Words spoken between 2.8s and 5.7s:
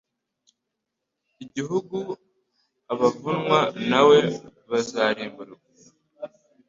Abavunwa na we bazarimburwa